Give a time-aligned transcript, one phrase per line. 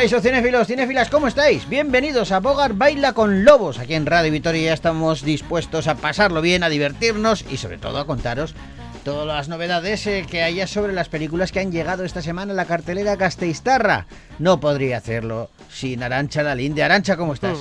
[0.00, 1.68] Caiso cinéfilos, cinéfilas, ¿cómo estáis?
[1.68, 3.78] Bienvenidos a Bogar Baila con Lobos.
[3.78, 7.98] Aquí en Radio Vitoria ya estamos dispuestos a pasarlo bien, a divertirnos y sobre todo
[7.98, 8.54] a contaros
[9.04, 12.56] todas las novedades eh, que haya sobre las películas que han llegado esta semana a
[12.56, 14.06] la cartelera Casteistarra.
[14.38, 16.82] No podría hacerlo sin Arancha Lalinde.
[16.82, 17.58] Arancha, ¿cómo estás?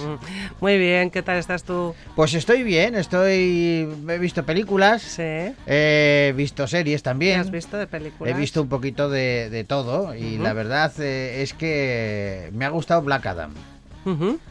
[0.60, 1.96] Muy bien, ¿qué tal estás tú?
[2.16, 3.88] Pues estoy bien, estoy...
[4.10, 5.54] He visto películas, Sí.
[5.68, 7.40] he visto series ¿Qué también.
[7.40, 8.34] has visto de películas?
[8.34, 12.70] He visto un poquito de, de todo y la verdad eh, es que me ha
[12.70, 13.54] gustado Black Adam.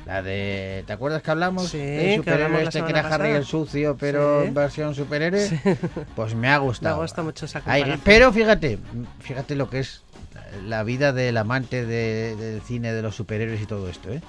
[0.06, 0.84] La de.
[0.86, 1.68] ¿Te acuerdas que hablamos?
[1.68, 4.50] Sí, hablamos superhéroe este que era Harry el sucio, pero Sí.
[4.50, 5.60] versión superhéroe.
[6.14, 7.00] Pues me ha Me gustado.
[7.02, 8.78] gusta mucho esa Ay, pero fíjate,
[9.20, 10.02] fíjate lo que es
[10.66, 14.20] la vida del amante de- del cine, de los superhéroes y todo esto, ¿eh?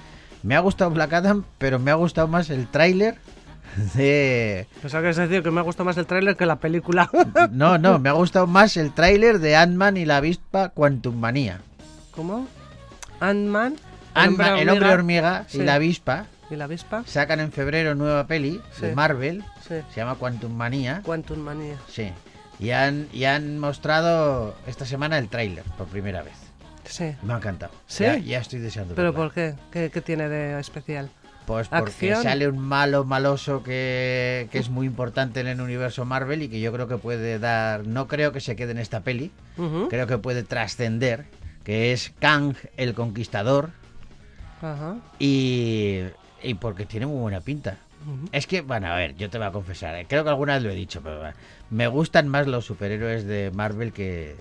[0.42, 3.16] Me ha gustado Black Adam, pero me ha gustado más el tráiler
[3.94, 4.66] de...
[4.82, 7.10] Pensaba que decir que me ha gustado más el tráiler que la película.
[7.52, 11.60] No, no, me ha gustado más el tráiler de Ant-Man y la avispa Quantum Manía.
[12.10, 12.48] ¿Cómo?
[13.20, 13.76] Ant-Man,
[14.14, 17.02] Ant-Man, el hombre hormiga y la avispa y la avispa.
[17.06, 18.94] sacan en febrero nueva peli de Sí.
[18.94, 19.76] Marvel, Sí.
[19.92, 21.00] se llama Quantum Manía.
[21.04, 21.76] Quantum Manía.
[21.88, 22.10] Sí.
[22.58, 26.34] Y han, y han mostrado esta semana el tráiler por primera vez.
[26.84, 27.14] Sí.
[27.22, 27.72] Me ha encantado.
[27.86, 28.04] ¿Sí?
[28.04, 28.94] Ya, ya estoy deseando.
[28.94, 29.54] ¿Pero por qué?
[29.70, 29.90] qué?
[29.90, 31.08] qué tiene de especial?
[31.46, 32.22] Pues porque acción?
[32.22, 36.60] sale un malo maloso que, que es muy importante en el universo Marvel y que
[36.60, 37.86] yo creo que puede dar.
[37.86, 39.30] No creo que se quede en esta peli.
[39.88, 41.24] Creo que puede trascender.
[41.64, 43.70] Que es Kang el Conquistador.
[44.62, 44.96] Ajá.
[45.18, 46.00] Y.
[46.42, 47.76] Y porque tiene muy buena pinta.
[48.32, 50.62] Es que, bueno, a ver, yo te voy a confesar, eh, creo que alguna vez
[50.62, 51.34] lo he dicho, pero bueno,
[51.68, 54.36] me gustan más los superhéroes de Marvel que,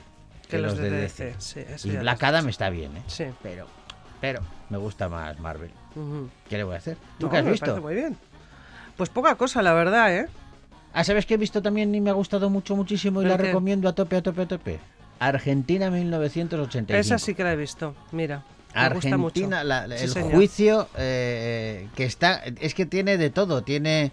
[0.50, 1.36] Que los de DC.
[1.40, 3.03] Sí, eso Y Black Adam está bien, ¿eh?
[3.08, 3.25] Sí.
[3.44, 3.67] Pero,
[4.22, 5.72] pero, me gusta más Marvel.
[6.47, 6.95] ¿Qué le voy a hacer?
[7.17, 7.66] ¿Tú No, qué has me visto?
[7.66, 8.17] parece muy bien.
[8.96, 10.29] Pues poca cosa, la verdad, ¿eh?
[10.94, 13.38] Ah, ¿sabes qué he visto también y me ha gustado mucho, muchísimo y ¿El la
[13.38, 13.44] qué?
[13.44, 14.79] recomiendo a tope, a tope, a tope?
[15.19, 16.97] Argentina 1985.
[16.97, 17.94] Esa sí que la he visto.
[18.13, 18.44] Mira.
[18.74, 20.31] Argentina, la- la- Sí, el señor.
[20.31, 24.12] juicio eh, que está, es que tiene de todo, tiene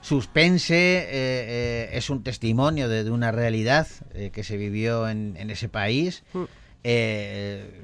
[0.00, 5.34] suspense, eh, eh, es un testimonio de, de una realidad eh, que se vivió en,
[5.36, 6.22] en ese país.
[6.32, 6.44] Mm.
[6.84, 7.82] Eh,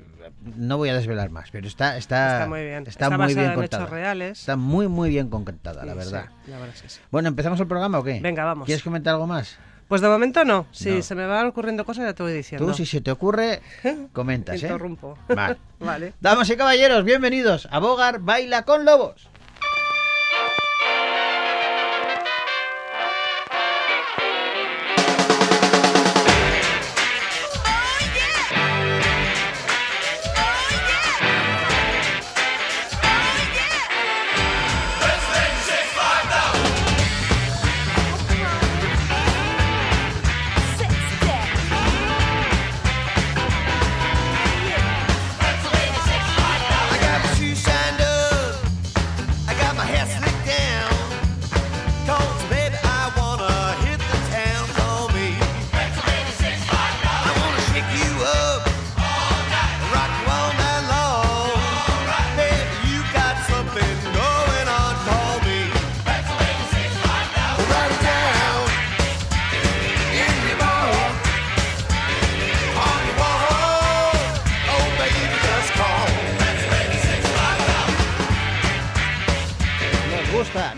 [0.56, 2.78] no voy a desvelar más, pero está, está, Está muy bien.
[2.86, 3.82] está Está muy bien en contada.
[3.82, 4.38] hechos reales.
[4.38, 6.26] Está muy, muy bien contada, la verdad.
[6.44, 7.00] sí, la verdad es que sí.
[7.10, 8.20] Bueno, ¿empezamos el programa o qué?
[8.20, 8.66] Venga, vamos.
[8.66, 9.58] ¿Quieres comentar algo más?
[9.92, 10.64] Pues de momento no.
[10.72, 11.02] Si No.
[11.02, 12.66] se me van ocurriendo cosas, ya te voy diciendo.
[12.66, 13.60] Tú, si se te ocurre,
[14.14, 14.64] comentas, ¿eh?
[14.64, 15.18] Interrumpo.
[15.28, 15.58] Vale.
[15.80, 16.14] vale.
[16.18, 19.28] Damas y caballeros, bienvenidos a Bogar Baila con Lobos.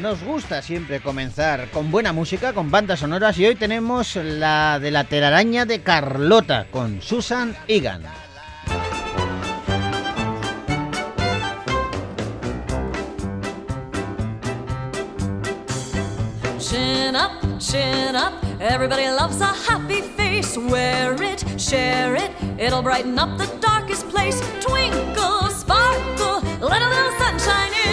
[0.04, 4.90] Nos gusta siempre comenzar con buena música, con bandas sonoras y hoy tenemos la de
[4.90, 8.02] la telaraña de Carlota con Susan Egan.
[16.58, 18.34] Chin up, chin up.
[18.60, 20.58] Everybody loves a happy face.
[20.58, 22.30] Wear it, share it.
[22.58, 24.38] It'll brighten up the darkest place.
[24.60, 27.83] Twinkle, sparkle, let a little sunshine in.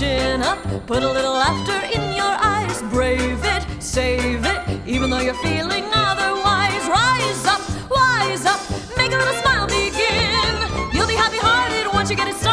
[0.00, 2.80] Chin up, put a little laughter in your eyes.
[2.90, 6.82] Brave it, save it, even though you're feeling otherwise.
[6.88, 7.60] Rise up,
[7.90, 8.60] wise up,
[8.96, 10.54] make a little smile begin.
[10.94, 12.49] You'll be happy hearted once you get it started.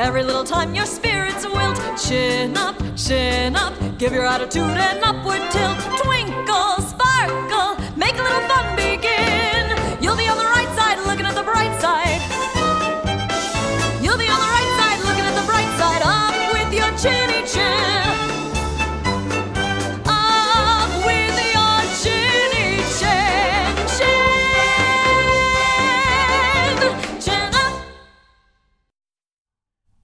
[0.00, 1.78] Every little time your spirits wilt.
[1.98, 5.78] Chin up, chin up, give your attitude an upward tilt.
[6.02, 8.69] Twinkle, sparkle, make a little fun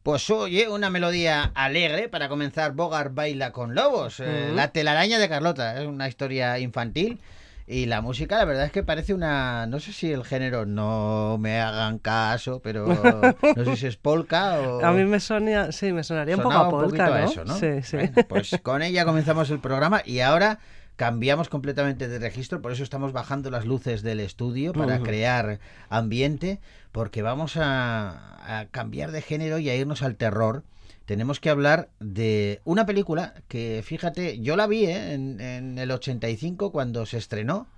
[0.07, 4.21] Pues oye, una melodía alegre para comenzar Bogart Baila con Lobos.
[4.21, 4.53] eh.
[4.55, 5.83] La telaraña de Carlota.
[5.83, 7.19] Es una historia infantil.
[7.67, 9.67] Y la música, la verdad es que parece una.
[9.67, 12.87] No sé si el género no me hagan caso, pero
[13.57, 14.85] no sé si es polka o.
[14.85, 17.17] A mí me sonía, sí, me sonaría un poco a polka, ¿no?
[17.17, 17.59] eso, ¿no?
[17.59, 17.97] Sí, sí.
[17.97, 20.61] Bueno, pues con ella comenzamos el programa y ahora
[20.97, 25.61] cambiamos completamente de registro, por eso estamos bajando las luces del estudio para crear
[25.91, 26.59] ambiente,
[26.91, 30.65] porque vamos a, a cambiar de género y a irnos al terror.
[31.05, 35.13] Tenemos que hablar de una película que, fíjate, yo la vi ¿eh?
[35.13, 37.69] en, en el 85 cuando se estrenó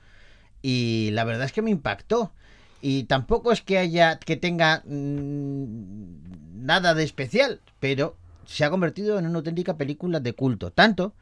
[0.62, 2.32] y la verdad es que me impactó.
[2.80, 8.16] Y tampoco es que haya que tenga mm, nada de especial, pero
[8.46, 11.12] se ha convertido en una auténtica película de culto, tanto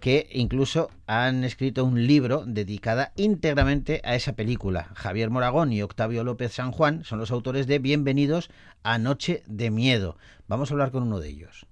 [0.00, 4.88] que incluso han escrito un libro dedicada íntegramente a esa película.
[4.94, 8.50] Javier Moragón y Octavio López San Juan son los autores de Bienvenidos
[8.82, 10.16] a Noche de Miedo.
[10.48, 11.66] Vamos a hablar con uno de ellos.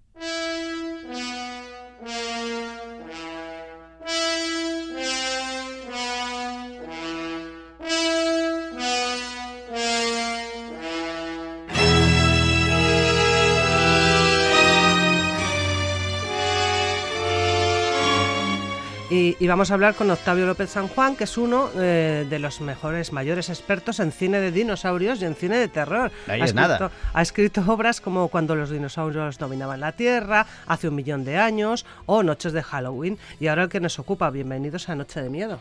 [19.11, 22.39] Y, y vamos a hablar con Octavio López San Juan, que es uno eh, de
[22.39, 26.11] los mejores, mayores expertos en cine de dinosaurios y en cine de terror.
[26.27, 26.91] Ahí ha, es escrito, nada.
[27.15, 31.87] ha escrito obras como Cuando los dinosaurios dominaban la Tierra, Hace un millón de años
[32.05, 33.17] o Noches de Halloween.
[33.41, 35.59] Y ahora el que nos ocupa, bienvenidos a Noche de Miedo.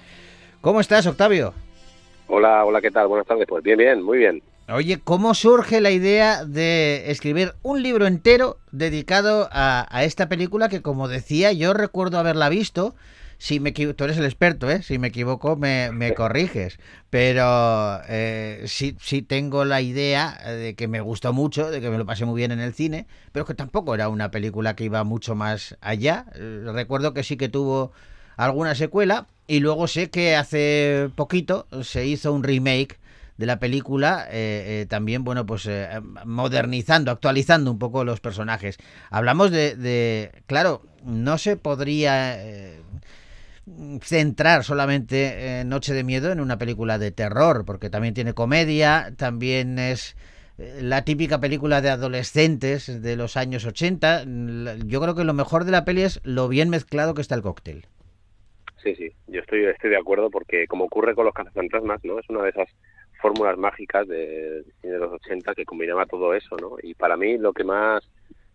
[0.59, 1.53] ¿Cómo estás, Octavio?
[2.27, 3.07] Hola, hola, ¿qué tal?
[3.07, 3.45] Buenas tardes.
[3.47, 4.43] Pues bien, bien, muy bien.
[4.67, 10.67] Oye, ¿cómo surge la idea de escribir un libro entero dedicado a, a esta película
[10.67, 12.93] que, como decía, yo recuerdo haberla visto?
[13.39, 14.81] Si me tú eres el experto, ¿eh?
[14.81, 16.79] Si me equivoco, me, me corriges.
[17.09, 21.97] Pero eh, sí, sí tengo la idea de que me gustó mucho, de que me
[21.97, 25.03] lo pasé muy bien en el cine, pero que tampoco era una película que iba
[25.03, 26.25] mucho más allá.
[26.35, 27.91] Eh, Recuerdo que sí que tuvo
[28.37, 32.99] alguna secuela y luego sé que hace poquito se hizo un remake
[33.37, 35.87] de la película, eh, eh, también, bueno, pues eh,
[36.25, 38.77] modernizando, actualizando un poco los personajes.
[39.11, 42.81] Hablamos de, de- claro, no se podría eh,
[44.01, 49.13] centrar solamente eh, Noche de Miedo en una película de terror, porque también tiene comedia,
[49.17, 50.15] también es
[50.57, 54.23] eh, la típica película de adolescentes de los años 80.
[54.25, 57.35] La- Yo creo que lo mejor de la peli es lo bien mezclado que está
[57.35, 57.85] el cóctel.
[58.83, 62.19] Sí, sí, yo estoy, estoy de acuerdo porque como ocurre con los cazafantasmas, ¿no?
[62.19, 62.69] Es una de esas
[63.21, 66.75] fórmulas mágicas de, de los 80 que combinaba todo eso, ¿no?
[66.81, 68.03] Y para mí lo que más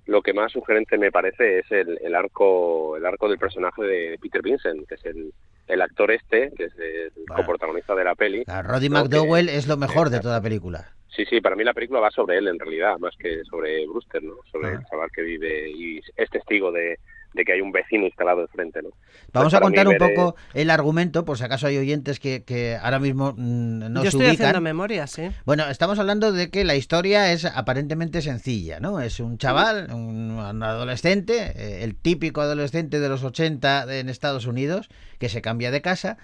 [0.07, 4.19] lo que más sugerente me parece es el, el arco el arco del personaje de
[4.21, 5.33] Peter Vincent, que es el,
[5.69, 7.37] el actor este, que es el Bueno.
[7.37, 8.45] coprotagonista de la peli.
[8.47, 10.93] A Roddy No, que- McDowell es lo mejor de toda la película.
[11.15, 14.23] Sí, sí, para mí la película va sobre él en realidad, más que sobre Brewster,
[14.23, 14.35] ¿no?
[14.51, 14.73] Sobre Ah.
[14.81, 16.99] el chaval que vive y es testigo de,
[17.35, 18.91] de que hay un vecino instalado enfrente, ¿no?
[19.33, 21.67] Vamos Pues a para mí contar un ver, eh, poco el argumento, por si acaso
[21.67, 25.31] hay oyentes que, que ahora mismo mm, no Yo se estoy haciendo memoria, sí.
[25.45, 29.01] Bueno, estamos hablando de que la historia es aparentemente sencilla, ¿no?
[29.01, 34.47] Es un chaval, un, un adolescente, eh, el típico adolescente de los 80 en Estados
[34.47, 36.19] Unidos, que se cambia de casa,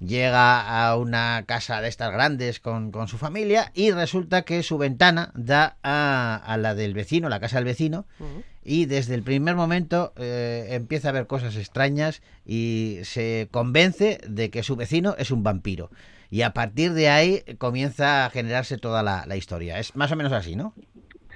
[0.00, 4.78] llega a una casa de estas grandes con, con su familia y resulta que su
[4.78, 8.06] ventana da a, a la del vecino, la casa del vecino,
[8.62, 14.50] y desde el primer momento eh, empieza a ver cosas extrañas y se convence de
[14.50, 15.90] que su vecino es un vampiro.
[16.30, 19.78] Y a partir de ahí comienza a generarse toda la, la historia.
[19.78, 20.74] Es más o menos así, ¿no?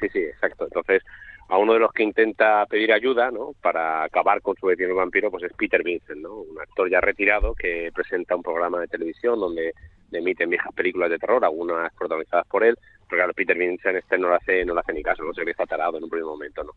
[0.00, 0.65] Sí, sí, exacto.
[0.65, 1.03] Entonces,
[1.49, 3.52] a uno de los que intenta pedir ayuda, ¿no?
[3.62, 6.35] Para acabar con su vecino vampiro, pues es Peter Vincent, ¿no?
[6.35, 9.73] Un actor ya retirado que presenta un programa de televisión donde
[10.12, 12.76] emiten viejas películas de terror, algunas protagonizadas por él,
[13.09, 15.52] pero claro, Peter Vincent este no le hace, no hace ni caso, no se ve
[15.52, 16.73] está tarado en un primer momento, ¿no?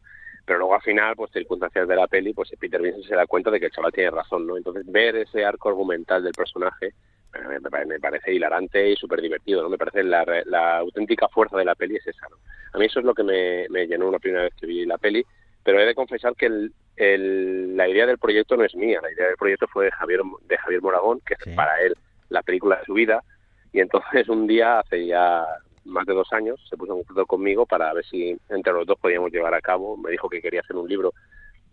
[0.45, 3.51] Pero luego al final, pues circunstancias de la peli, pues Peter Vincent se da cuenta
[3.51, 4.57] de que el chaval tiene razón, ¿no?
[4.57, 6.93] Entonces ver ese arco argumental del personaje
[7.33, 9.69] me, me- parece hilarante y súper divertido, ¿no?
[9.69, 12.37] Me parece la, la auténtica fuerza de la peli es esa, ¿no?
[12.73, 14.97] A mí eso es lo que me, me llenó una primera vez que vi la
[14.97, 15.23] peli,
[15.63, 19.11] pero he de confesar que el, el- la idea del proyecto no es mía, la
[19.11, 21.49] idea del proyecto fue de Javier, de Javier Moragón, que Sí.
[21.49, 21.95] es para él
[22.29, 23.23] la película de su vida,
[23.71, 25.45] y entonces un día, hace ya
[25.85, 28.97] más de dos años, se puso en contacto conmigo para ver si entre los dos
[28.99, 31.13] podíamos llevar a cabo, me dijo que quería hacer un libro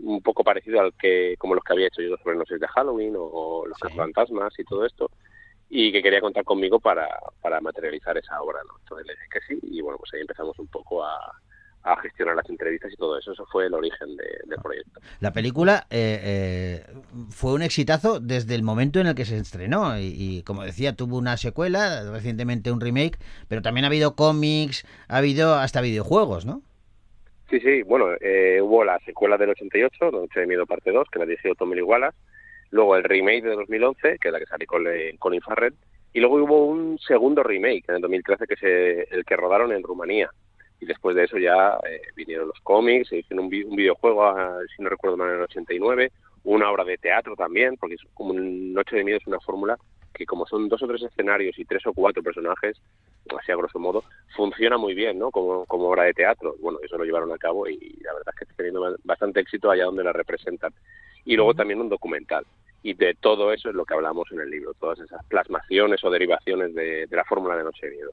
[0.01, 3.17] un poco parecido al que como los que había hecho yo sobre Noches de Halloween
[3.17, 3.97] o, o los Sí.
[3.97, 5.11] fantasmas y todo esto
[5.71, 7.09] y que quería contar conmigo para,
[7.43, 8.79] para materializar esa obra ¿no?
[8.81, 11.19] entonces le dije que sí y bueno pues ahí empezamos un poco a,
[11.83, 15.33] a gestionar las entrevistas y todo eso eso fue el origen de- del proyecto La
[15.33, 16.95] película eh, eh,
[17.31, 20.95] fue un exitazo desde el momento en el que se estrenó y, y, como decía,
[20.97, 26.47] tuvo una secuela, recientemente un remake, pero también ha habido cómics, ha habido hasta videojuegos,
[26.47, 26.63] ¿no?
[27.51, 31.19] Sí, sí, bueno, eh, hubo la secuela del 88, Noche de Miedo parte 2, que
[31.19, 32.17] la dirigió Tommy Wallace,
[32.71, 35.75] luego el remake de 2011, que es la que salió con eh, Colin Farrell,
[36.13, 39.83] y luego hubo un segundo remake en el 2013, que es el que rodaron en
[39.83, 40.31] Rumanía.
[40.81, 44.59] Y después de eso ya eh, vinieron los cómics, se hicieron un, un videojuego, ah,
[44.75, 46.13] si no recuerdo mal, en el 89,
[46.45, 49.77] una obra de teatro también, porque es como Noche de Miedo es una fórmula
[50.15, 52.77] que como son dos o tres escenarios y tres o cuatro personajes,
[53.39, 54.03] así a grosso modo,
[54.35, 55.31] funciona muy bien, ¿no?
[55.31, 56.57] Como, obra de teatro.
[56.61, 59.41] Bueno, eso lo llevaron a cabo y la verdad es que está teniendo ba- bastante
[59.41, 60.73] éxito allá donde la representan.
[61.25, 62.45] Y luego también un documental.
[62.83, 66.11] Y de todo eso es lo que hablamos en el libro, todas esas plasmaciones o
[66.11, 68.11] derivaciones de, de la fórmula de Noche de Miedo.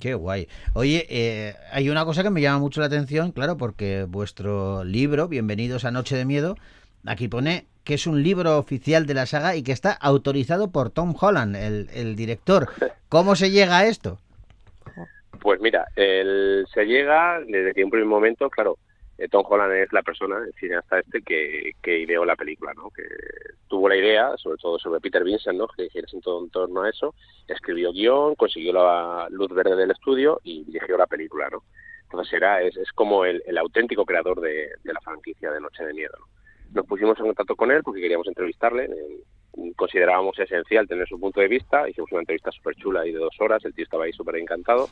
[0.00, 0.48] Qué guay.
[0.74, 5.28] Oye, eh, hay una cosa que me llama mucho la atención, claro, porque vuestro libro,
[5.28, 6.56] Bienvenidos a Noche de Miedo,
[7.04, 10.90] aquí pone que es un libro oficial de la saga y que está autorizado por
[10.90, 12.68] Tom Holland, el, el director.
[13.08, 14.18] ¿Cómo se llega a esto?
[15.40, 18.78] Pues mira, el, se llega desde que un primer momento, claro,
[19.30, 22.90] Tom Holland es la persona, el cineasta este, que, que ideó la película, ¿no?
[22.90, 23.04] Que
[23.68, 25.68] tuvo la idea, sobre todo sobre Peter Vincent, ¿no?
[25.68, 27.14] Que gira en todo en torno a eso,
[27.46, 31.62] escribió guion, consiguió la luz verde del estudio y dirigió la película, ¿no?
[32.04, 35.84] Entonces era, es, es como el, el auténtico creador de, de la franquicia de Noche
[35.84, 36.26] de Miedo, ¿no?
[36.72, 41.40] Nos pusimos en contacto con él porque queríamos entrevistarle, eh, considerábamos esencial tener su punto
[41.40, 44.12] de vista, hicimos una entrevista súper chula y de dos horas, el tío estaba ahí
[44.12, 44.88] súper encantado,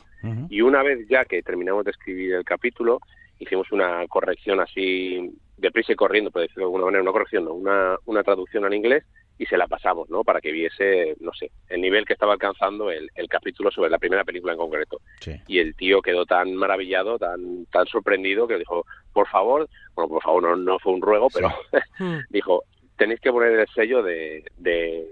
[0.49, 2.99] y una vez ya que terminamos de escribir el capítulo,
[3.43, 7.53] hicimos una corrección así, deprisa y corriendo, por decirlo de alguna manera, una corrección, no,
[7.53, 9.03] una, una traducción al inglés
[9.37, 10.23] y se la pasamos, ¿no?
[10.23, 13.97] Para que viese, no sé, el nivel que estaba alcanzando el, el capítulo sobre la
[13.97, 15.01] primera película en concreto.
[15.19, 15.35] Sí.
[15.47, 20.21] Y el tío quedó tan maravillado, tan tan sorprendido, que dijo, por favor, bueno, por
[20.21, 21.49] favor, no, no fue un ruego, pero
[22.29, 22.63] dijo,
[22.97, 25.07] tenéis que poner el sello de, de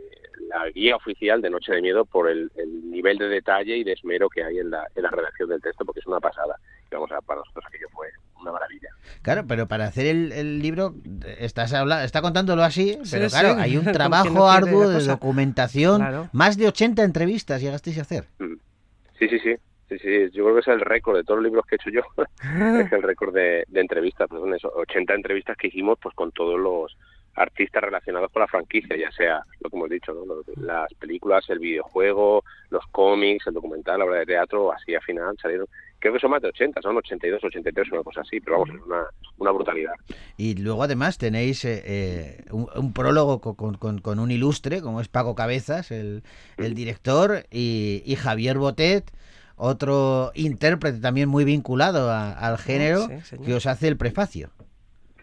[0.49, 3.93] la guía oficial de Noche de Miedo por el, el nivel de detalle y de
[3.93, 6.57] esmero que hay en la, en la redacción del texto, porque es una pasada.
[6.91, 8.07] Y vamos a para nosotros aquello fue
[8.41, 8.89] una maravilla.
[9.21, 10.95] Claro, pero para hacer el, el libro,
[11.39, 15.03] estás habla, está contándolo así, Sí, pero sí, claro, hay un trabajo no arduo de
[15.03, 16.29] documentación, Claro.
[16.33, 18.25] más de 80 entrevistas llegasteis a hacer.
[18.39, 18.55] Mm.
[19.19, 19.55] Sí, sí, sí.
[19.89, 21.89] Sí, sí, yo creo que es el récord de todos los libros que he hecho
[21.89, 22.01] yo,
[22.79, 26.31] es el récord de, de entrevistas, pues son eso, 80 entrevistas que hicimos pues con
[26.31, 26.97] todos los
[27.35, 30.35] artistas relacionados con la franquicia, ya sea lo que hemos dicho, ¿no?
[30.63, 35.35] Las películas, el videojuego, los cómics, el documental, la obra de teatro, así al final
[35.41, 35.67] salieron,
[35.99, 38.81] creo que son más de 80, son 82, 83, una cosa así, pero vamos, es
[38.85, 39.03] una,
[39.37, 39.93] una brutalidad.
[40.35, 44.81] Y luego además tenéis eh, eh, un, un prólogo co- con, con- con un ilustre,
[44.81, 46.23] como es Paco Cabezas, el,
[46.57, 49.09] el director, y, y Javier Botet,
[49.55, 53.45] otro intérprete también muy vinculado a- al género, sí, señor.
[53.45, 54.49] que os hace el prefacio.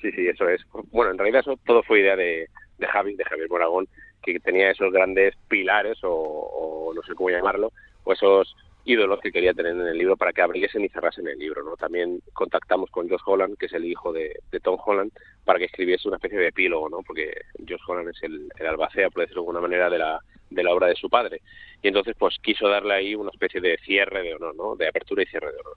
[0.00, 0.60] Sí, sí, eso es.
[0.90, 2.48] Bueno, en realidad eso todo fue idea de,
[2.80, 3.88] Javi, de Javier Moragón,
[4.22, 7.72] que tenía esos grandes pilares o, o no sé cómo llamarlo,
[8.04, 8.54] o esos
[8.88, 11.76] ídolos que quería tener en el libro para que abriesen y cerrasen el libro, ¿no?
[11.76, 15.12] También contactamos con Josh Holland, que es el hijo de, de Tom Holland,
[15.44, 17.02] para que escribiese una especie de epílogo, ¿no?
[17.06, 17.32] Porque
[17.68, 20.72] Josh Holland es el, el albacea, por decirlo de alguna manera, de la, de la
[20.72, 21.42] obra de su padre.
[21.82, 24.74] Y entonces, pues quiso darle ahí una especie de cierre de honor, ¿no?
[24.74, 25.76] De apertura y cierre de honor.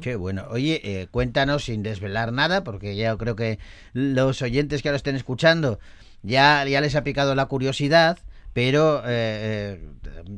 [0.00, 0.46] Qué bueno.
[0.50, 3.58] Oye, eh, cuéntanos sin desvelar nada, porque ya creo que
[3.92, 5.78] los oyentes que ahora estén escuchando
[6.22, 8.18] ya, ya les ha picado la curiosidad,
[8.52, 9.80] pero eh,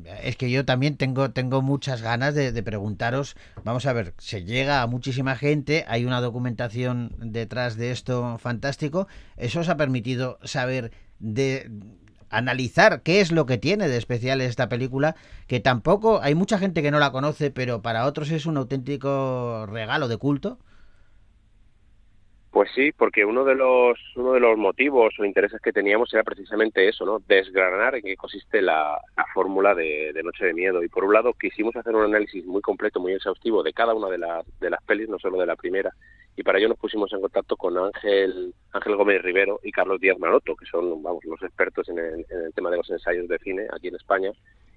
[0.05, 3.35] eh, es que yo también tengo, tengo muchas ganas de, de preguntaros.
[3.65, 9.09] Vamos a ver, se llega a muchísima gente, hay una documentación detrás de esto fantástico.
[9.37, 11.71] Eso os ha permitido saber de
[12.31, 16.83] analizar qué es lo que tiene de especial esta película, que tampoco hay mucha gente
[16.83, 20.59] que no la conoce, pero para otros es un auténtico regalo de culto.
[22.51, 26.25] Pues sí, porque uno de los uno de los motivos o intereses que teníamos era
[26.25, 27.21] precisamente eso, ¿no?
[27.21, 30.83] Desgranar en qué consiste la, la fórmula de, de Noche de Miedo.
[30.83, 34.09] Y por un lado quisimos hacer un análisis muy completo, muy exhaustivo de cada una
[34.09, 35.93] de las de las pelis, no solo de la primera.
[36.37, 40.19] Y para ello nos pusimos en contacto con Ángel Ángel Gómez Rivero y Carlos Díaz
[40.19, 43.39] Maroto, que son vamos los expertos en el, en el tema de los ensayos de
[43.39, 44.31] cine aquí en España.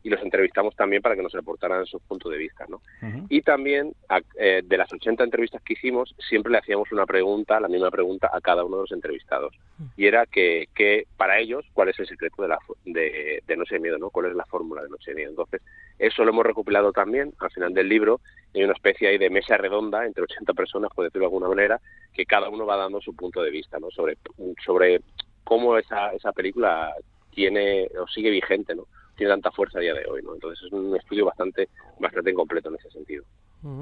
[0.05, 2.81] Y los entrevistamos también para que nos reportaran sus puntos de vista, ¿no?
[3.29, 7.57] Y también, a- eh, de las 80 entrevistas que hicimos, siempre le hacíamos una pregunta,
[7.61, 9.55] la misma pregunta a cada uno de los entrevistados.
[9.95, 13.75] Y era que, que para ellos, ¿cuál es el secreto de, la, de, de Noche
[13.75, 13.97] de Miedo?
[13.97, 14.09] ¿no?
[14.09, 15.29] ¿Cuál es la fórmula de Noche de Miedo?
[15.29, 15.61] Entonces,
[15.97, 18.19] eso lo hemos recopilado también al final del libro.
[18.53, 21.79] Hay una especie ahí de mesa redonda entre 80 personas, por decirlo de alguna manera,
[22.13, 23.91] que cada uno va dando su punto de vista ¿no?
[23.91, 24.17] sobre,
[24.65, 25.01] sobre
[25.43, 26.93] cómo esa, esa película
[27.31, 28.87] tiene o sigue vigente, ¿no?
[29.15, 30.21] tiene tanta fuerza a día de hoy.
[30.23, 30.33] ¿no?
[30.33, 33.23] Entonces, es un estudio bastante, bastante incompleto en ese sentido.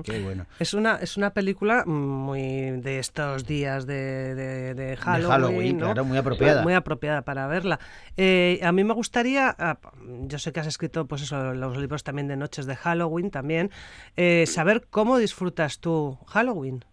[0.03, 0.45] Qué bueno.
[0.59, 5.85] Es una, es una película muy de estos días de, de, de Halloween, Halloween, ¿no?
[5.85, 6.61] claro, muy apropiada.
[6.61, 7.79] Muy apropiada para verla.
[8.15, 9.79] Eh, a mí me gustaría, ah,
[10.27, 13.71] yo sé que has escrito pues eso, los libros también de noches de Halloween también,
[14.17, 16.85] eh, saber cómo disfrutas tú Halloween.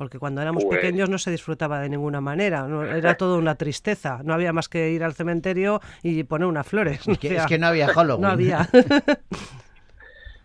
[0.00, 3.54] Porque cuando éramos Pues- pequeños no se disfrutaba de ninguna manera, no- era todo una
[3.56, 4.22] tristeza.
[4.24, 7.06] No había más que ir al cementerio y poner unas flores.
[7.06, 8.22] Es que, O sea, es que no había Halloween.
[8.22, 8.66] no había.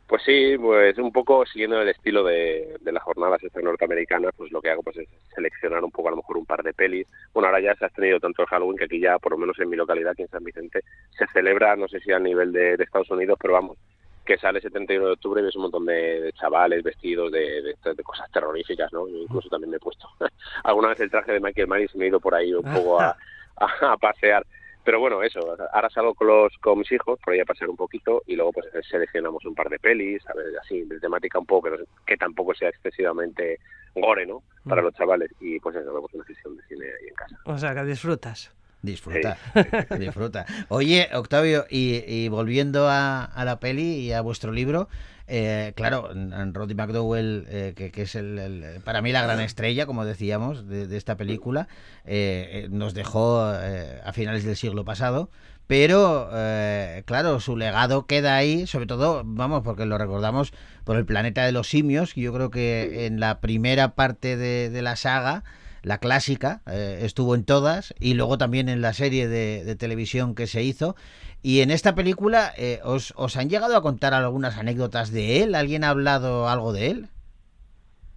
[0.07, 4.51] Pues sí, pues un poco siguiendo el estilo de, de las jornadas estas norteamericanas, pues
[4.51, 7.07] lo que hago pues es seleccionar un poco a lo mejor un par de pelis.
[7.33, 9.57] Bueno, ahora ya se ha tenido tanto el Halloween que aquí ya, por lo menos
[9.57, 10.81] en mi localidad, aquí en San Vicente,
[11.17, 13.77] se celebra, no sé si a nivel de, de Estados Unidos, pero vamos,
[14.25, 17.61] que sale el 71 de octubre y ves un montón de, de chavales vestidos de,
[17.61, 19.07] de- de cosas terroríficas, ¿no?
[19.07, 20.07] Yo incluso también me he puesto
[20.63, 22.99] alguna vez el traje de Michael Myers y me he ido por ahí un poco
[22.99, 23.15] a,
[23.57, 24.45] a- a pasear.
[24.83, 25.39] Pero bueno, eso,
[25.73, 28.51] ahora salgo con, los, con mis hijos por ahí a pasear un poquito y luego
[28.53, 31.83] pues seleccionamos un par de pelis, a ver, así, de temática un poco, que, no-
[32.05, 33.59] que tampoco sea excesivamente
[33.95, 34.43] gore, ¿no?
[34.67, 34.85] Para Mm.
[34.85, 37.35] los chavales y pues eso, vemos una sesión de cine ahí en casa.
[37.45, 38.53] o sea, que disfrutas.
[38.85, 39.37] Disfruta,
[39.99, 40.45] disfruta.
[40.69, 44.87] Oye, Octavio, y, y volviendo a, a la peli y a vuestro libro,
[45.27, 46.09] eh, claro,
[46.53, 50.67] Roddy McDowell, eh, que, que es el, el- para mí la gran estrella, como decíamos,
[50.69, 51.67] de, de esta película,
[52.05, 55.29] eh, eh, nos dejó eh, a finales del siglo pasado.
[55.67, 61.07] Pero, eh, claro, su legado queda ahí, sobre todo, vamos, porque lo recordamos por el
[61.07, 62.13] planeta de los simios.
[62.13, 65.43] que Yo creo que en la primera parte de, de la saga,
[65.85, 70.33] la clásica, eh, estuvo en todas y luego también en la serie de, de televisión
[70.33, 70.95] que se hizo.
[71.43, 75.53] Y en esta película, eh, os, ¿os han llegado a contar algunas anécdotas de él?
[75.53, 77.07] ¿Alguien ha hablado algo de él?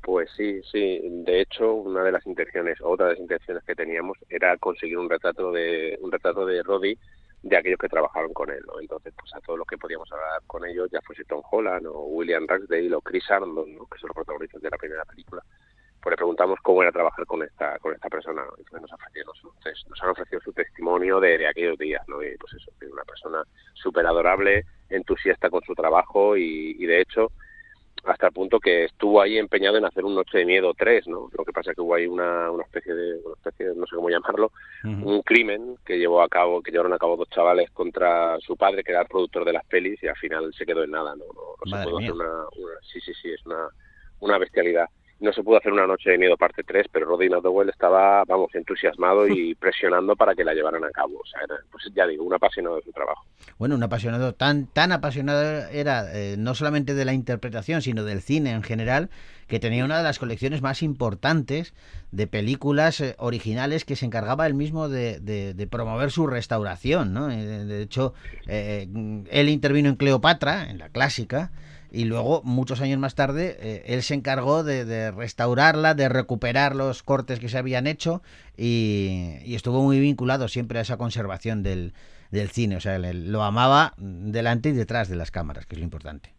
[0.01, 1.03] Pues sí, sí.
[1.27, 5.11] De hecho, una de las intenciones, otra de las intenciones que teníamos era conseguir un
[5.11, 6.99] retrato de un retrato de Roddy
[7.42, 8.81] de aquellos que trabajaron con él, ¿no?
[8.81, 12.07] Entonces, pues a todos los que podíamos hablar con ellos, ya fuese Tom Holland o
[12.07, 13.85] William Ragsdale o Chris Arnold, ¿no?
[13.85, 15.42] Que son los protagonistas de la primera película,
[16.09, 18.53] pues le preguntamos cómo era trabajar con esta con esta persona, ¿no?
[18.57, 19.53] Entonces nos ofrecieron su,
[19.90, 22.23] nos han ofrecido su testimonio de, de aquellos días, ¿no?
[22.23, 23.42] Y pues eso, es una persona
[23.75, 27.31] súper adorable, entusiasta con su trabajo y, y de hecho
[28.05, 31.29] hasta el punto que estuvo ahí empeñado en hacer un Noche de Miedo 3, ¿no?
[31.37, 33.97] Lo que pasa que hubo ahí una, una especie de, una especie de, no sé
[33.97, 34.53] cómo llamarlo,
[35.05, 38.83] un crimen que llevó a cabo, que llevaron a cabo dos chavales contra su padre,
[38.85, 41.25] que era el productor de las pelis, y al final se quedó en nada, ¿no?
[41.35, 42.09] No, no se mía.
[42.09, 43.68] hacer una, una- sí, sí, sí, es una,
[44.21, 44.87] una bestialidad.
[45.20, 48.54] No se pudo hacer una Noche de Miedo parte 3, pero Roddy McDowell estaba, vamos,
[48.54, 51.18] entusiasmado y presionando para que la llevaran a cabo.
[51.18, 53.24] O sea, era, pues ya digo, un apasionado de su trabajo.
[53.59, 58.20] Bueno, un apasionado, tan, tan apasionado era eh, no solamente de la interpretación, sino del
[58.22, 59.11] cine en general,
[59.48, 61.74] que tenía una de las colecciones más importantes
[62.12, 67.12] de películas eh, originales que se encargaba él mismo de, de- de promover su restauración.
[67.12, 67.31] ¿no?
[67.31, 68.14] Eh, De hecho,
[68.46, 68.87] eh,
[69.31, 71.50] él intervino en Cleopatra, en la clásica,
[71.90, 76.77] y luego, muchos años más tarde, eh, él se encargó de, de restaurarla, de recuperar
[76.77, 78.22] los cortes que se habían hecho
[78.57, 81.94] y, estuvo muy vinculado siempre a esa conservación del,
[82.31, 82.77] del cine.
[82.77, 86.35] O sea, le- lo amaba delante y detrás de las cámaras, que es lo importante.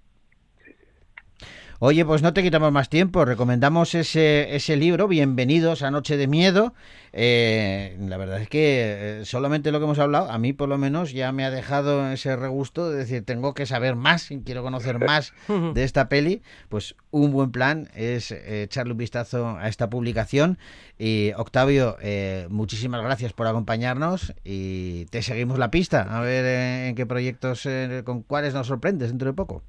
[1.82, 3.24] Oye, pues no te quitamos más tiempo.
[3.24, 6.74] Recomendamos ese, ese libro, Bienvenidos a Noche de Miedo.
[7.14, 10.78] Eh, la verdad es que eh, solamente lo que hemos hablado, a mí por lo
[10.78, 14.62] menos ya me ha dejado ese regusto de decir, tengo que saber más y quiero
[14.62, 16.42] conocer más de esta peli.
[16.68, 20.60] Pues un buen plan es eh, echarle un vistazo a esta publicación.
[20.98, 26.02] Y Octavio, eh, muchísimas gracias por acompañarnos y te seguimos la pista.
[26.10, 27.66] A ver eh, en qué proyectos,
[28.04, 29.64] con cuáles nos sorprendes dentro de poco.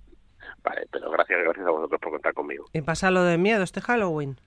[0.62, 2.66] Vale, pero gracias, gracias a vosotros por contar conmigo.
[2.72, 4.38] Y pasa lo de miedo este Halloween.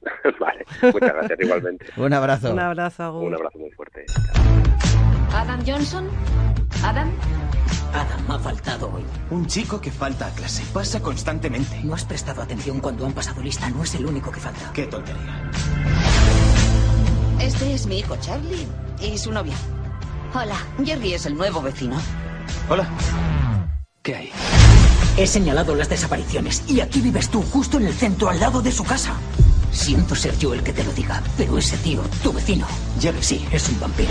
[0.40, 1.86] vale, muchas gracias igualmente.
[1.96, 2.52] Un abrazo.
[2.52, 3.24] Un abrazo, Agur.
[3.24, 4.04] Un abrazo muy fuerte.
[5.32, 6.08] Adam Johnson.
[6.84, 7.10] Adam,
[7.92, 9.04] Adam ha faltado hoy.
[9.30, 10.62] Un chico que falta a clase.
[10.72, 11.80] Pasa constantemente.
[11.82, 13.68] No has prestado atención cuando han pasado lista.
[13.70, 14.72] No es el único que falta.
[14.72, 15.50] Qué tontería.
[17.40, 18.66] este es mi hijo Charlie
[19.00, 19.54] y su novia.
[20.34, 21.96] Hola, Jerry es el nuevo vecino.
[22.68, 22.86] Hola.
[24.02, 24.30] ¿Qué hay?
[25.16, 28.70] He señalado las desapariciones y aquí vives tú, justo en el centro, al lado de
[28.72, 29.14] su casa.
[29.72, 32.66] Siento ser yo el que te lo diga, pero ese tío, tu vecino,
[33.00, 34.10] Jerry, sí, es un vampiro.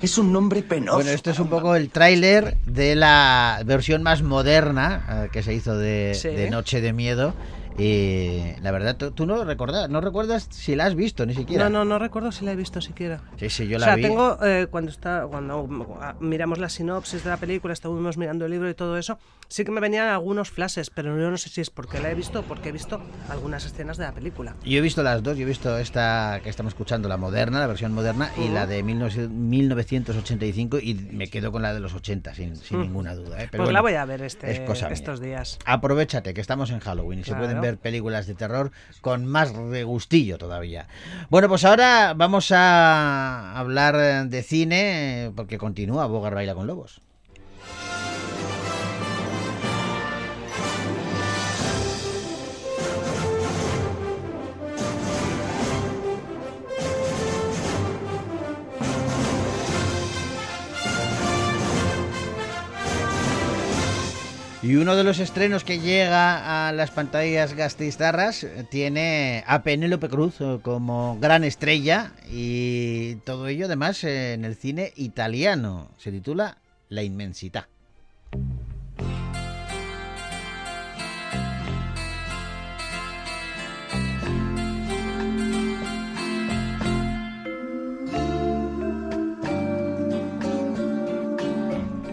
[0.00, 0.96] Es un nombre penoso.
[0.96, 5.52] Bueno, esto es un poco el tráiler de la versión más moderna eh, que se
[5.52, 6.28] hizo de, Sí.
[6.28, 7.34] de Noche de Miedo.
[7.80, 11.64] Y la verdad, tú, tú no recuerdas, no recuerdas si la has visto ni siquiera.
[11.64, 13.22] No, no, no recuerdo si la he visto siquiera.
[13.38, 14.02] Sí, sí, yo o la sea, vi.
[14.02, 15.66] tengo, eh, cuando, está, cuando
[16.00, 19.64] ah, miramos la sinopsis de la película, estuvimos mirando el libro y todo eso, sí
[19.64, 22.40] que me venían algunos flashes, pero yo no sé si es porque la he visto
[22.40, 24.56] o porque he visto algunas escenas de la película.
[24.64, 27.66] Yo he visto las dos, yo he visto esta que estamos escuchando, la moderna, la
[27.66, 32.34] versión moderna, y la de 19- 1985, y me quedo con la de los 80,
[32.34, 33.42] sin, sin ninguna duda.
[33.42, 33.48] ¿eh?
[33.50, 34.94] Pero pues la voy a ver este, es cosa mía.
[34.94, 35.58] estos días.
[35.64, 40.38] Aprovechate que estamos en Halloween y se pueden ver películas de terror con más regustillo
[40.38, 40.88] todavía.
[41.28, 46.66] Bueno, pues ahora vamos a hablar eh, de cine eh, porque continúa Bogar Baila con
[46.66, 47.00] Lobos.
[64.70, 70.36] Y uno de los estrenos que llega a las pantallas gastistarras tiene a Penélope Cruz
[70.38, 75.90] eh, como gran estrella y todo ello además en el cine italiano.
[75.96, 77.69] Se titula La inmensidad.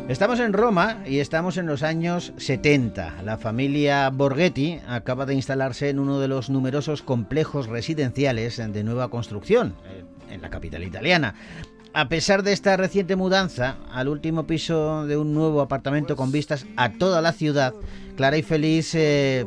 [0.08, 3.24] Estamos en Roma y estamos en los años 70.
[3.24, 9.10] La familia Borghetti acaba de instalarse en uno de los numerosos complejos residenciales de nueva
[9.10, 11.36] construcción eh, en la capital italiana.
[11.94, 16.66] A pesar de esta reciente mudanza al último piso de un nuevo apartamento con vistas
[16.78, 17.74] a toda la ciudad,
[18.16, 19.46] Clara y Feliz eh,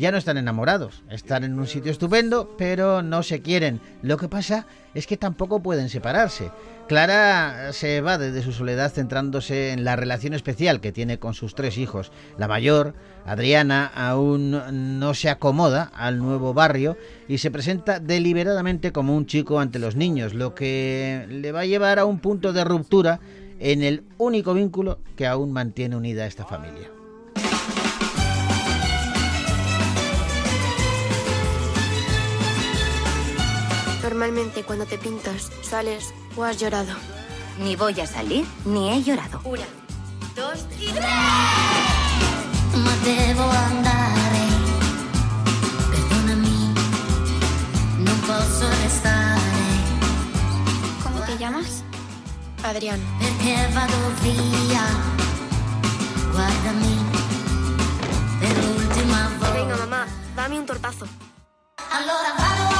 [0.00, 1.04] ya no están enamorados.
[1.10, 3.80] Están en un sitio estupendo, pero no se quieren.
[4.02, 6.50] Lo que pasa es que tampoco pueden separarse.
[6.88, 11.54] Clara se evade de su soledad centrándose en la relación especial que tiene con sus
[11.54, 12.10] tres hijos.
[12.36, 12.94] La mayor,
[13.26, 16.96] Adriana, aún no se acomoda al nuevo barrio
[17.28, 21.66] y se presenta deliberadamente como un chico ante los niños, lo que le va a
[21.66, 23.20] llevar a un punto de ruptura
[23.60, 26.99] en el único vínculo que aún mantiene unida a esta familia.
[34.10, 36.92] Normalmente cuando te pintas, sales o has llorado.
[37.60, 39.40] Ni voy a salir, ni he llorado.
[39.44, 39.62] Una,
[40.34, 40.88] dos y
[42.76, 44.44] Ma devo andare,
[45.92, 46.74] perdonami,
[47.98, 49.40] non posso restare,
[51.04, 51.84] ¿Cómo te llamas?
[52.64, 52.98] Adrián.
[53.20, 54.86] perché vado via.
[56.32, 56.96] Guardami,
[58.40, 59.54] per l'ultima volta.
[59.54, 61.06] Venga, mamá, dame un tortazo.
[61.92, 62.79] Allora vado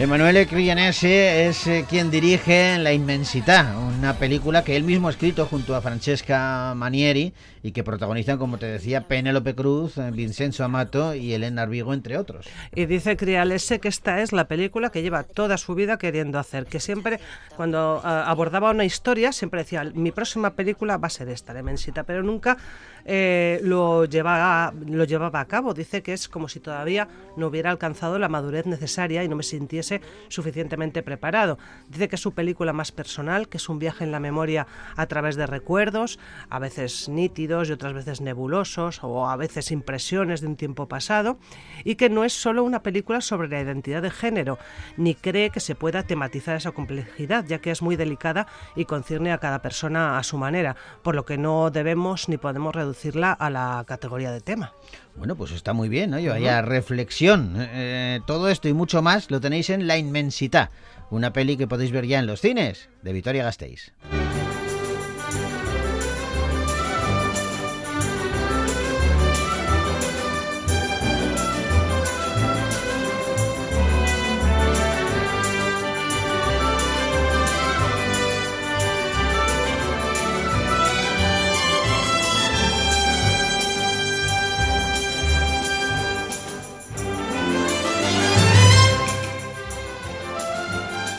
[0.00, 5.44] Emanuele Crianese es eh, quien dirige La Inmensidad, una película que él mismo ha escrito
[5.46, 7.32] junto a Francesca Manieri
[7.64, 12.16] y que protagonizan, como te decía, Penélope Cruz, eh, Vincenzo Amato y Elena Arbigo, entre
[12.16, 12.46] otros.
[12.76, 16.66] Y dice Crialese que esta es la película que lleva toda su vida queriendo hacer,
[16.66, 17.18] que siempre
[17.56, 21.58] cuando ah, abordaba una historia siempre decía, mi próxima película va a ser esta, La
[21.58, 22.56] Inmensita, pero nunca
[23.04, 25.74] eh, lo, llevaba, lo llevaba a cabo.
[25.74, 29.42] Dice que es como si todavía no hubiera alcanzado la madurez necesaria y no me
[29.42, 29.87] sintiese
[30.28, 31.58] suficientemente preparado.
[31.88, 35.06] Dice que es su película más personal, que es un viaje en la memoria a
[35.06, 36.18] través de recuerdos,
[36.50, 41.38] a veces nítidos y otras veces nebulosos, o a veces impresiones de un tiempo pasado,
[41.84, 44.58] y que no es solo una película sobre la identidad de género,
[44.96, 48.46] ni cree que se pueda tematizar esa complejidad, ya que es muy delicada
[48.76, 52.74] y concierne a cada persona a su manera, por lo que no debemos ni podemos
[52.74, 54.72] reducirla a la categoría de tema.
[55.18, 56.16] Bueno, pues está muy bien, ¿no?
[56.16, 57.54] Vaya reflexión.
[57.58, 60.70] Eh, todo esto y mucho más lo tenéis en La Inmensidad,
[61.10, 63.92] una peli que podéis ver ya en los cines de Vitoria Gasteiz.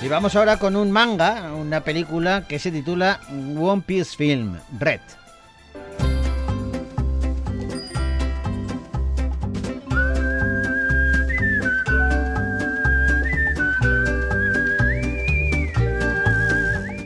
[0.10, 5.02] Vamos ahora con un manga, una película que se titula One Piece Film, Red.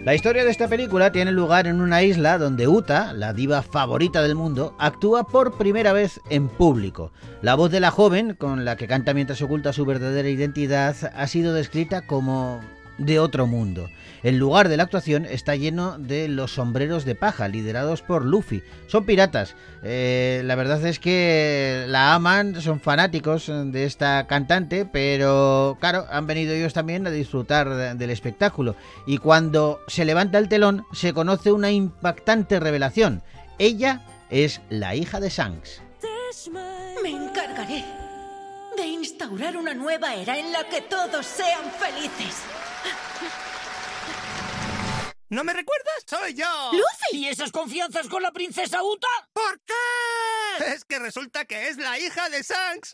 [0.06, 4.22] La historia de esta película tiene lugar en una isla donde Uta, la diva favorita
[4.22, 7.12] del mundo, actúa por primera vez en público.
[7.42, 11.28] La voz de la joven, con la que canta mientras oculta su verdadera identidad, ha
[11.28, 12.62] sido descrita como
[12.98, 13.90] de otro mundo.
[14.24, 18.64] El lugar de la actuación está lleno de los sombreros de paja, liderados por Luffy.
[18.88, 19.56] Son piratas.
[19.84, 26.26] Eh, la verdad es que la aman, son fanáticos de esta cantante, pero claro, han
[26.26, 28.78] venido ellos también a disfrutar de- del espectáculo.
[29.06, 33.24] Y cuando se levanta el telón, se conoce una impactante revelación.
[33.60, 35.82] Ella es la hija de Shanks.
[37.04, 37.84] Me encargaré
[38.78, 42.36] de instaurar una nueva era en la que todos sean felices.
[45.30, 46.04] ¿No me recuerdas?
[46.06, 46.72] ¡Soy yo!
[46.74, 47.18] ¡Luffy!
[47.18, 49.08] ¿Y esas confianzas con la princesa Uta?
[49.34, 50.74] ¿Por qué?
[50.74, 52.94] Es que resulta que es la hija de Shanks.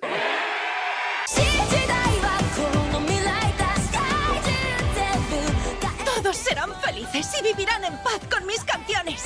[6.05, 9.21] Todos serán felices y vivirán en paz con mis canciones.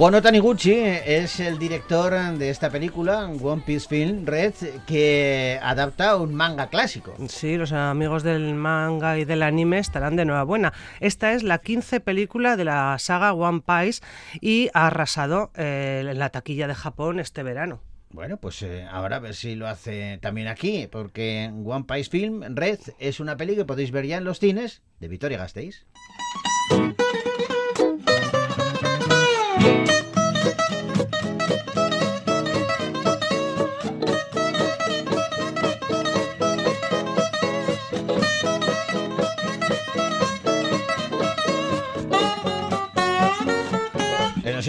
[0.00, 4.54] Gono Taniguchi es el director de esta película, One Piece Film Red,
[4.86, 7.14] que adapta un manga clásico.
[7.28, 10.72] Sí, los amigos del manga y del anime estarán de enhorabuena.
[11.00, 14.00] Esta es la 15 película de la saga One Piece
[14.40, 17.82] y ha arrasado eh, en la taquilla de Japón este verano.
[18.08, 22.56] Bueno, pues eh, ahora a ver si lo hace también aquí, porque One Piece Film
[22.56, 25.84] Red es una peli que podéis ver ya en los cines de Vitoria Gasteiz.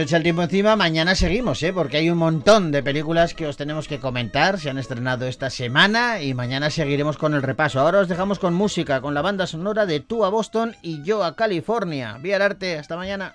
[0.02, 1.74] Echa el tiempo encima, mañana seguimos, ¿eh?
[1.74, 5.50] porque hay un montón de películas que os tenemos que comentar, se han estrenado esta
[5.50, 7.80] semana y mañana seguiremos con el repaso.
[7.80, 11.24] Ahora os dejamos con música, con la banda sonora de Tú a Boston y Yo
[11.24, 12.18] a California.
[12.20, 13.34] Vía el arte, hasta mañana.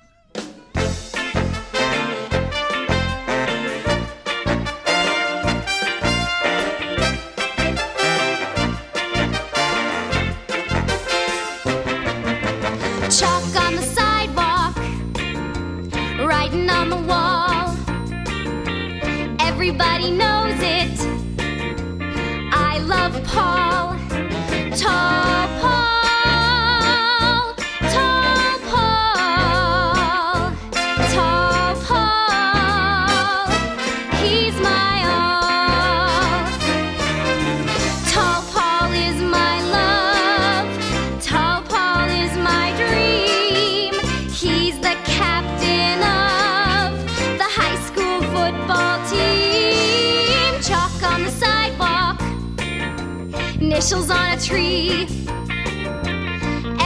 [54.47, 55.09] Tree.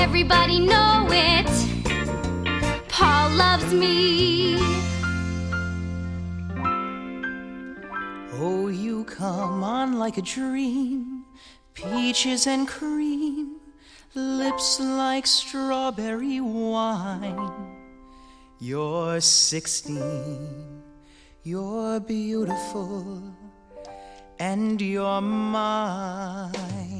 [0.05, 1.51] Everybody know it.
[2.89, 4.57] Paul loves me.
[8.41, 11.25] Oh, you come on like a dream,
[11.75, 13.57] peaches and cream,
[14.15, 17.77] lips like strawberry wine.
[18.59, 20.83] You're 16,
[21.43, 23.23] you're beautiful,
[24.39, 27.00] and you're mine.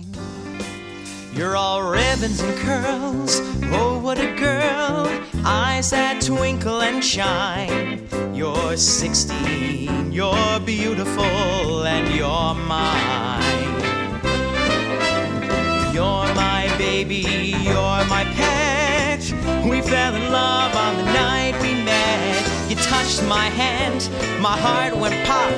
[1.41, 3.41] You're all ribbons and curls.
[3.73, 5.09] Oh, what a girl!
[5.43, 8.07] Eyes that twinkle and shine.
[8.35, 13.41] You're 16, you're beautiful, and you're mine.
[15.95, 19.23] You're my baby, you're my pet.
[19.65, 22.69] We fell in love on the night we met.
[22.69, 24.11] You touched my hand,
[24.43, 25.55] my heart went pop.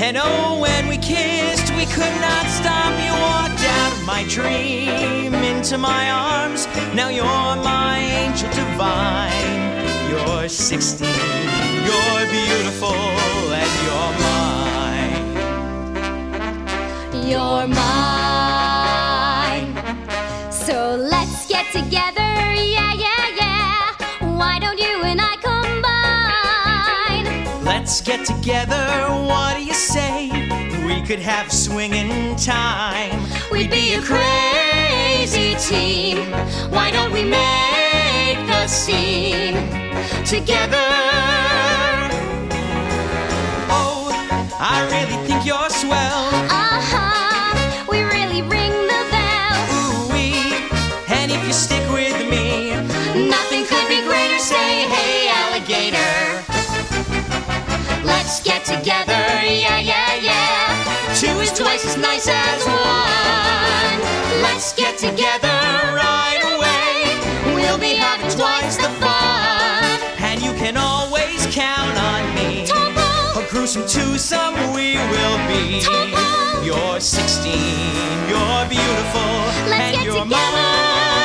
[0.00, 2.92] And oh, when we kissed, we could not stop.
[3.02, 6.68] You walked out my dream into my arms.
[6.94, 9.66] Now you're my angel divine.
[10.08, 11.08] You're 16,
[11.88, 12.94] you're beautiful,
[13.60, 15.26] and you're mine.
[17.28, 18.86] You're mine.
[20.52, 22.30] So let's get together,
[22.76, 23.92] yeah, yeah, yeah.
[24.38, 27.26] Why don't you and I combine?
[27.64, 28.86] Let's get together,
[29.28, 30.15] what do you say?
[31.06, 33.22] Could have swinging time.
[33.52, 36.32] We'd be a crazy team.
[36.72, 39.54] Why don't we make the scene
[40.24, 40.88] together?
[43.70, 44.10] Oh,
[44.58, 46.26] I really think you're swell.
[46.50, 47.84] Uh huh.
[47.88, 50.10] We really ring the bell.
[50.10, 50.58] Ooh-wee.
[51.08, 52.74] And if you stick with me,
[53.16, 54.38] Nothing could be greater.
[54.38, 56.44] Say, hey, alligator.
[58.04, 59.05] Let's get together,
[61.76, 64.42] twice as nice as one.
[64.42, 65.48] Let's get together
[65.92, 67.54] right away.
[67.54, 70.00] We'll be having twice the fun.
[70.24, 72.64] and you can always count on me.
[73.36, 75.84] A gruesome twosome we will be.
[76.64, 77.52] You're 16,
[78.28, 79.32] you're beautiful,
[79.68, 80.52] Let's and get you're together.
[80.52, 81.15] mine.